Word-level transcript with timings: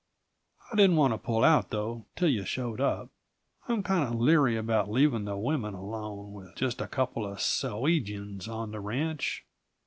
I 0.71 0.75
didn't 0.75 0.95
want 0.95 1.13
to 1.13 1.19
pull 1.19 1.43
out, 1.43 1.69
though, 1.69 2.07
till 2.15 2.27
you 2.27 2.43
showed 2.43 2.81
up. 2.81 3.11
I'm 3.67 3.83
kinda 3.83 4.09
leery 4.17 4.57
about 4.57 4.89
leaving 4.89 5.25
the 5.25 5.37
women 5.37 5.75
alone, 5.75 6.33
with 6.33 6.55
just 6.55 6.81
a 6.81 6.87
couple 6.87 7.23
of 7.23 7.39
sow 7.39 7.83
egians 7.87 8.47
on 8.47 8.71
the 8.71 8.79
ranch. 8.79 9.45